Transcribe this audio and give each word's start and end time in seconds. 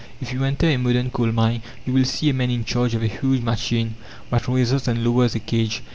If 0.19 0.33
you 0.33 0.43
enter 0.43 0.65
a 0.65 0.77
modern 0.77 1.11
coal 1.11 1.31
mine 1.31 1.61
you 1.85 1.93
will 1.93 2.05
see 2.05 2.27
a 2.27 2.33
man 2.33 2.49
in 2.49 2.65
charge 2.65 2.95
of 2.95 3.03
a 3.03 3.07
huge 3.07 3.43
machine 3.43 3.97
that 4.31 4.47
raises 4.47 4.87
and 4.87 5.03
lowers 5.05 5.35
a 5.35 5.39
cage. 5.39 5.83